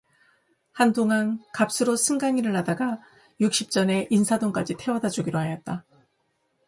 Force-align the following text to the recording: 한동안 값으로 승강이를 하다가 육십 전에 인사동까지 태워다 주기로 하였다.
한동안 0.71 1.37
값으로 1.53 1.95
승강이를 1.95 2.55
하다가 2.55 3.01
육십 3.39 3.69
전에 3.69 4.07
인사동까지 4.09 4.73
태워다 4.79 5.09
주기로 5.09 5.37
하였다. 5.37 5.85